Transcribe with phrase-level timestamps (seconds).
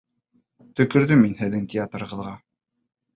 [0.79, 2.33] Төкөрҙөм мин һеҙҙең театрығыҙға!